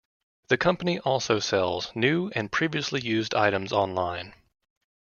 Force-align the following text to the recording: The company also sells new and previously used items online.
The 0.47 0.57
company 0.57 0.97
also 0.97 1.37
sells 1.37 1.95
new 1.95 2.29
and 2.33 2.51
previously 2.51 3.01
used 3.01 3.35
items 3.35 3.71
online. 3.71 4.33